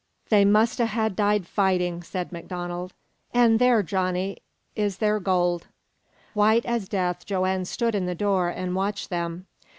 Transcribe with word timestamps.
"They 0.29 0.45
must 0.45 0.79
ha' 0.79 1.11
died 1.15 1.45
fighting," 1.45 2.01
said 2.01 2.31
MacDonald. 2.31 2.91
"An' 3.35 3.57
there, 3.57 3.83
Johnny, 3.83 4.37
is 4.75 4.97
their 4.97 5.19
gold!" 5.19 5.67
White 6.33 6.65
as 6.65 6.89
death 6.89 7.23
Joanne 7.23 7.65
stood 7.65 7.93
in 7.93 8.07
the 8.07 8.15
door 8.15 8.49
and 8.49 8.73
watched 8.75 9.11
them. 9.11 9.45